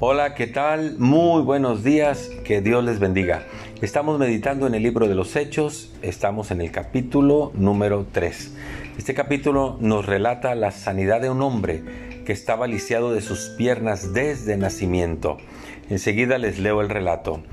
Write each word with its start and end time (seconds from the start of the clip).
Hola, 0.00 0.34
¿qué 0.34 0.48
tal? 0.48 0.96
Muy 0.98 1.42
buenos 1.42 1.84
días, 1.84 2.28
que 2.44 2.60
Dios 2.60 2.82
les 2.82 2.98
bendiga. 2.98 3.44
Estamos 3.80 4.18
meditando 4.18 4.66
en 4.66 4.74
el 4.74 4.82
libro 4.82 5.06
de 5.06 5.14
los 5.14 5.36
Hechos, 5.36 5.94
estamos 6.02 6.50
en 6.50 6.60
el 6.60 6.72
capítulo 6.72 7.52
número 7.54 8.04
3. 8.10 8.54
Este 8.98 9.14
capítulo 9.14 9.76
nos 9.78 10.04
relata 10.04 10.56
la 10.56 10.72
sanidad 10.72 11.20
de 11.20 11.30
un 11.30 11.40
hombre 11.42 11.84
que 12.26 12.32
estaba 12.32 12.66
lisiado 12.66 13.12
de 13.12 13.20
sus 13.20 13.50
piernas 13.50 14.12
desde 14.12 14.56
nacimiento. 14.56 15.38
Enseguida 15.88 16.38
les 16.38 16.58
leo 16.58 16.80
el 16.80 16.88
relato. 16.88 17.44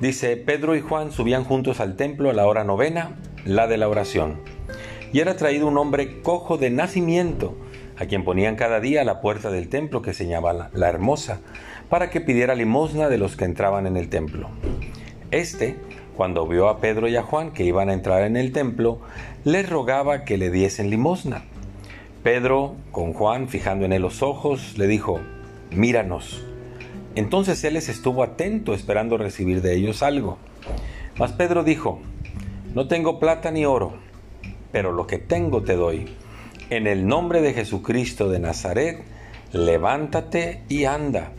Dice, 0.00 0.36
Pedro 0.36 0.74
y 0.74 0.80
Juan 0.80 1.12
subían 1.12 1.44
juntos 1.44 1.78
al 1.78 1.94
templo 1.94 2.28
a 2.28 2.34
la 2.34 2.48
hora 2.48 2.64
novena, 2.64 3.20
la 3.44 3.68
de 3.68 3.76
la 3.76 3.88
oración. 3.88 4.40
Y 5.12 5.20
era 5.20 5.36
traído 5.36 5.68
un 5.68 5.78
hombre 5.78 6.22
cojo 6.22 6.58
de 6.58 6.70
nacimiento, 6.70 7.56
a 7.98 8.06
quien 8.06 8.24
ponían 8.24 8.56
cada 8.56 8.80
día 8.80 9.02
a 9.02 9.04
la 9.04 9.20
puerta 9.20 9.50
del 9.50 9.68
templo 9.68 10.02
que 10.02 10.14
se 10.14 10.26
llamaba 10.26 10.70
la 10.72 10.88
Hermosa, 10.88 11.40
para 11.88 12.10
que 12.10 12.20
pidiera 12.20 12.54
limosna 12.54 13.08
de 13.08 13.18
los 13.18 13.36
que 13.36 13.44
entraban 13.44 13.86
en 13.86 13.96
el 13.96 14.08
templo. 14.08 14.48
Este, 15.30 15.76
cuando 16.16 16.46
vio 16.46 16.68
a 16.68 16.80
Pedro 16.80 17.08
y 17.08 17.16
a 17.16 17.22
Juan 17.22 17.52
que 17.52 17.64
iban 17.64 17.88
a 17.88 17.92
entrar 17.92 18.22
en 18.22 18.36
el 18.36 18.52
templo, 18.52 19.00
les 19.44 19.68
rogaba 19.68 20.24
que 20.24 20.38
le 20.38 20.50
diesen 20.50 20.90
limosna. 20.90 21.44
Pedro, 22.22 22.76
con 22.90 23.12
Juan 23.12 23.48
fijando 23.48 23.84
en 23.84 23.92
él 23.92 24.02
los 24.02 24.22
ojos, 24.22 24.78
le 24.78 24.86
dijo, 24.86 25.20
míranos. 25.70 26.44
Entonces 27.16 27.62
él 27.64 27.74
les 27.74 27.88
estuvo 27.88 28.22
atento 28.22 28.74
esperando 28.74 29.18
recibir 29.18 29.60
de 29.60 29.74
ellos 29.74 30.02
algo. 30.02 30.38
Mas 31.16 31.32
Pedro 31.32 31.62
dijo, 31.62 32.00
no 32.74 32.88
tengo 32.88 33.20
plata 33.20 33.50
ni 33.50 33.64
oro, 33.66 33.94
pero 34.72 34.90
lo 34.90 35.06
que 35.06 35.18
tengo 35.18 35.62
te 35.62 35.76
doy. 35.76 36.08
En 36.70 36.86
el 36.86 37.06
nombre 37.06 37.42
de 37.42 37.52
Jesucristo 37.52 38.30
de 38.30 38.38
Nazaret, 38.38 39.04
levántate 39.52 40.62
y 40.70 40.84
anda. 40.86 41.32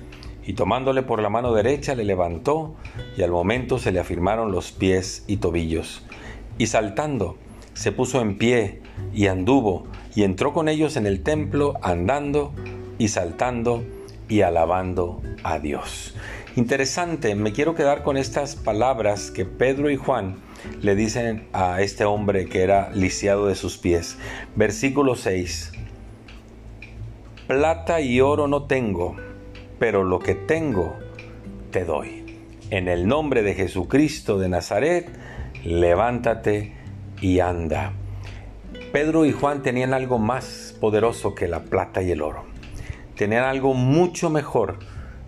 Y 0.46 0.54
tomándole 0.54 1.02
por 1.02 1.20
la 1.20 1.30
mano 1.30 1.52
derecha 1.52 1.96
le 1.96 2.04
levantó, 2.04 2.76
y 3.18 3.24
al 3.24 3.32
momento 3.32 3.80
se 3.80 3.92
le 3.92 4.00
afirmaron 4.00 4.52
los 4.52 4.72
pies 4.72 5.24
y 5.26 5.38
tobillos. 5.38 6.04
Y 6.60 6.68
saltando, 6.68 7.38
se 7.74 7.92
puso 7.92 8.22
en 8.22 8.38
pie, 8.38 8.82
y 9.16 9.26
anduvo, 9.26 9.88
y 10.14 10.24
entró 10.24 10.54
con 10.54 10.70
ellos 10.70 10.96
en 10.96 11.08
el 11.08 11.24
templo, 11.24 11.74
andando 11.82 12.54
y 13.00 13.08
saltando 13.08 13.84
y 14.30 14.42
alabando 14.42 15.24
a 15.44 15.58
Dios. 15.58 16.14
Interesante, 16.56 17.36
me 17.36 17.52
quiero 17.52 17.76
quedar 17.76 18.02
con 18.02 18.16
estas 18.16 18.56
palabras 18.56 19.30
que 19.30 19.44
Pedro 19.44 19.90
y 19.90 19.98
Juan 19.98 20.38
le 20.82 20.96
dicen 20.96 21.50
a 21.52 21.82
este 21.82 22.06
hombre 22.06 22.48
que 22.48 22.64
era 22.64 22.92
lisiado 22.94 23.48
de 23.48 23.56
sus 23.56 23.78
pies. 23.78 24.18
Versículo 24.56 25.16
6. 25.16 25.74
Plata 27.46 28.00
y 28.00 28.22
oro 28.22 28.48
no 28.48 28.68
tengo, 28.68 29.18
pero 29.80 30.06
lo 30.06 30.20
que 30.20 30.34
tengo 30.34 30.96
te 31.72 31.84
doy. 31.84 32.40
En 32.70 32.88
el 32.88 33.06
nombre 33.06 33.44
de 33.44 33.54
Jesucristo 33.54 34.40
de 34.40 34.48
Nazaret, 34.48 35.10
levántate 35.66 36.74
y 37.20 37.42
anda. 37.42 37.92
Pedro 38.94 39.26
y 39.26 39.34
Juan 39.34 39.62
tenían 39.62 39.94
algo 39.94 40.20
más 40.20 40.74
poderoso 40.80 41.36
que 41.36 41.50
la 41.50 41.66
plata 41.66 42.02
y 42.02 42.12
el 42.12 42.22
oro. 42.22 42.46
Tenían 43.18 43.44
algo 43.44 43.74
mucho 43.74 44.30
mejor 44.30 44.80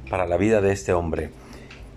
para 0.10 0.28
la 0.28 0.38
vida 0.38 0.62
de 0.62 0.72
este 0.72 0.94
hombre 0.94 1.30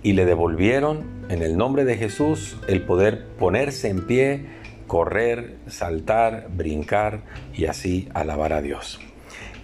y 0.02 0.12
le 0.14 0.24
devolvieron 0.24 1.04
en 1.28 1.42
el 1.42 1.56
nombre 1.56 1.84
de 1.84 1.96
Jesús 1.96 2.56
el 2.68 2.82
poder 2.82 3.26
ponerse 3.38 3.88
en 3.88 4.06
pie, 4.06 4.46
correr, 4.86 5.56
saltar, 5.66 6.48
brincar 6.50 7.20
y 7.54 7.66
así 7.66 8.08
alabar 8.14 8.52
a 8.52 8.62
Dios. 8.62 8.98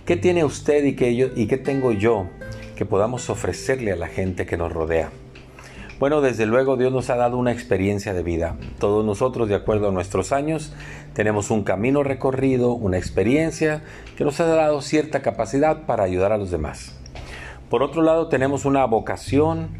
¿Qué 0.04 0.16
tiene 0.16 0.44
usted 0.44 0.84
y 0.84 0.94
qué, 0.94 1.16
yo, 1.16 1.28
y 1.34 1.46
qué 1.46 1.56
tengo 1.56 1.92
yo 1.92 2.28
que 2.76 2.84
podamos 2.84 3.28
ofrecerle 3.30 3.92
a 3.92 3.96
la 3.96 4.06
gente 4.06 4.46
que 4.46 4.56
nos 4.56 4.72
rodea? 4.72 5.10
Bueno, 5.98 6.20
desde 6.20 6.44
luego 6.44 6.76
Dios 6.76 6.92
nos 6.92 7.08
ha 7.08 7.16
dado 7.16 7.38
una 7.38 7.52
experiencia 7.52 8.12
de 8.12 8.22
vida. 8.22 8.56
Todos 8.78 9.02
nosotros, 9.04 9.48
de 9.48 9.54
acuerdo 9.54 9.88
a 9.88 9.92
nuestros 9.92 10.30
años, 10.30 10.74
tenemos 11.14 11.50
un 11.50 11.64
camino 11.64 12.02
recorrido, 12.02 12.74
una 12.74 12.98
experiencia 12.98 13.82
que 14.14 14.24
nos 14.24 14.38
ha 14.40 14.44
dado 14.44 14.82
cierta 14.82 15.22
capacidad 15.22 15.86
para 15.86 16.04
ayudar 16.04 16.32
a 16.32 16.36
los 16.36 16.50
demás. 16.50 16.94
Por 17.70 17.82
otro 17.82 18.02
lado, 18.02 18.28
tenemos 18.28 18.64
una 18.64 18.84
vocación, 18.84 19.70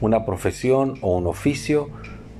una 0.00 0.24
profesión 0.24 0.94
o 1.00 1.16
un 1.16 1.26
oficio 1.26 1.90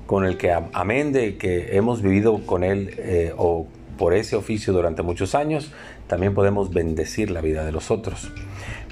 con 0.06 0.25
el 0.25 0.37
que, 0.37 0.53
amén 0.72 1.12
de 1.12 1.37
que 1.37 1.77
hemos 1.77 2.03
vivido 2.03 2.44
con 2.44 2.65
él 2.65 2.94
eh, 2.99 3.33
o 3.37 3.66
por 3.99 4.15
ese 4.15 4.37
oficio 4.37 4.72
durante 4.72 5.03
muchos 5.03 5.34
años, 5.34 5.72
también 6.06 6.34
podemos 6.34 6.72
bendecir 6.72 7.31
la 7.31 7.41
vida 7.41 7.65
de 7.65 7.72
los 7.72 7.91
otros. 7.91 8.33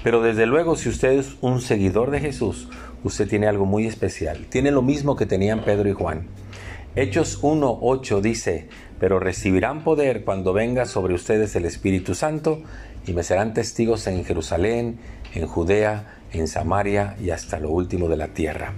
Pero 0.03 0.21
desde 0.21 0.45
luego, 0.45 0.75
si 0.75 0.89
usted 0.89 1.11
es 1.11 1.35
un 1.41 1.61
seguidor 1.61 2.11
de 2.11 2.19
Jesús, 2.19 2.69
usted 3.03 3.27
tiene 3.27 3.47
algo 3.47 3.65
muy 3.65 3.85
especial. 3.85 4.45
Tiene 4.49 4.71
lo 4.71 4.81
mismo 4.81 5.15
que 5.15 5.25
tenían 5.25 5.63
Pedro 5.63 5.89
y 5.89 5.93
Juan. 5.93 6.27
Hechos 6.97 7.41
1.8 7.41 8.21
dice, 8.21 8.69
pero 9.01 9.19
recibirán 9.19 9.83
poder 9.83 10.23
cuando 10.23 10.53
venga 10.53 10.85
sobre 10.85 11.13
ustedes 11.13 11.53
el 11.57 11.65
Espíritu 11.65 12.15
Santo 12.15 12.61
y 13.05 13.11
me 13.11 13.23
serán 13.23 13.53
testigos 13.53 14.07
en 14.07 14.23
Jerusalén, 14.23 14.97
en 15.33 15.45
Judea, 15.45 16.21
en 16.31 16.47
Samaria 16.47 17.17
y 17.21 17.31
hasta 17.31 17.59
lo 17.59 17.69
último 17.69 18.07
de 18.07 18.15
la 18.15 18.29
tierra. 18.29 18.71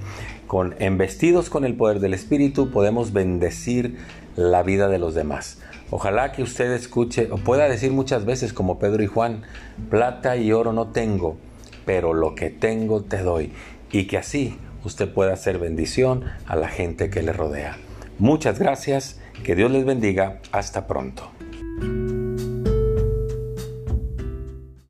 Con 0.47 0.73
embestidos 0.79 1.51
con 1.51 1.63
el 1.63 1.75
poder 1.75 1.99
del 1.99 2.15
Espíritu 2.15 2.71
podemos 2.71 3.13
bendecir 3.13 3.97
la 4.35 4.63
vida 4.63 4.87
de 4.87 4.97
los 4.97 5.13
demás. 5.13 5.59
Ojalá 5.91 6.31
que 6.31 6.41
usted 6.41 6.71
escuche 6.71 7.29
o 7.31 7.37
pueda 7.37 7.69
decir 7.69 7.91
muchas 7.91 8.25
veces 8.25 8.51
como 8.51 8.79
Pedro 8.79 9.03
y 9.03 9.07
Juan, 9.07 9.43
plata 9.91 10.37
y 10.37 10.51
oro 10.53 10.73
no 10.73 10.87
tengo, 10.87 11.37
pero 11.85 12.15
lo 12.15 12.33
que 12.33 12.49
tengo 12.49 13.03
te 13.03 13.19
doy. 13.19 13.53
Y 13.91 14.07
que 14.07 14.17
así 14.17 14.57
usted 14.83 15.07
pueda 15.07 15.33
hacer 15.33 15.59
bendición 15.59 16.23
a 16.47 16.55
la 16.55 16.67
gente 16.67 17.11
que 17.11 17.21
le 17.21 17.31
rodea. 17.31 17.77
Muchas 18.19 18.57
gracias, 18.59 19.19
que 19.43 19.55
Dios 19.55 19.71
les 19.71 19.85
bendiga, 19.85 20.39
hasta 20.51 20.87
pronto. 20.87 21.29